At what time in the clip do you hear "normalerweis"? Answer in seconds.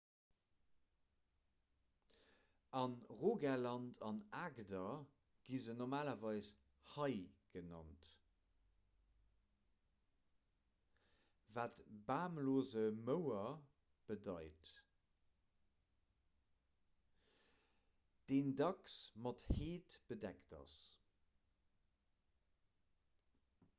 5.81-6.47